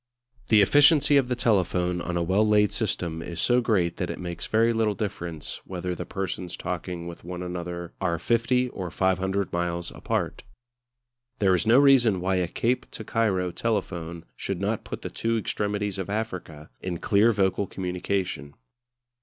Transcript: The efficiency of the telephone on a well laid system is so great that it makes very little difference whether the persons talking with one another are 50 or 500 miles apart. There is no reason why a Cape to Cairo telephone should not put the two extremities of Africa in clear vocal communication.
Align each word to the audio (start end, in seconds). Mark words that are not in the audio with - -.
The 0.47 0.63
efficiency 0.63 1.15
of 1.17 1.27
the 1.27 1.35
telephone 1.35 2.01
on 2.01 2.17
a 2.17 2.23
well 2.23 2.47
laid 2.47 2.71
system 2.71 3.21
is 3.21 3.39
so 3.39 3.61
great 3.61 3.97
that 3.97 4.09
it 4.09 4.17
makes 4.17 4.47
very 4.47 4.73
little 4.73 4.95
difference 4.95 5.61
whether 5.63 5.93
the 5.93 6.07
persons 6.07 6.57
talking 6.57 7.05
with 7.05 7.23
one 7.23 7.43
another 7.43 7.93
are 8.01 8.17
50 8.17 8.69
or 8.69 8.89
500 8.89 9.53
miles 9.53 9.91
apart. 9.91 10.41
There 11.37 11.53
is 11.53 11.67
no 11.67 11.77
reason 11.77 12.19
why 12.19 12.37
a 12.37 12.47
Cape 12.47 12.89
to 12.89 13.03
Cairo 13.03 13.51
telephone 13.51 14.25
should 14.35 14.59
not 14.59 14.83
put 14.83 15.03
the 15.03 15.09
two 15.11 15.37
extremities 15.37 15.99
of 15.99 16.09
Africa 16.09 16.71
in 16.81 16.97
clear 16.97 17.31
vocal 17.31 17.67
communication. 17.67 18.55